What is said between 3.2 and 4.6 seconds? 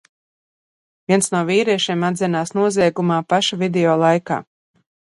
paša video laikā.